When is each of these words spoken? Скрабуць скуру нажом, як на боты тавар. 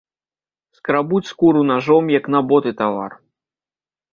Скрабуць 0.77 1.27
скуру 1.31 1.61
нажом, 1.73 2.03
як 2.17 2.25
на 2.37 2.41
боты 2.53 2.71
тавар. 2.81 3.11